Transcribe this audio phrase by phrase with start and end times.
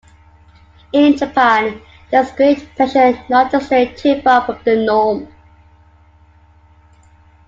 [0.93, 5.27] In Japan, there is great pressure not to stray too far from the norm.